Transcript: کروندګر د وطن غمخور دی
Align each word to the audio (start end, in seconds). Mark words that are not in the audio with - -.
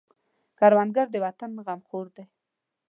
کروندګر 0.59 1.07
د 1.11 1.15
وطن 1.25 1.51
غمخور 1.65 2.05
دی 2.15 2.23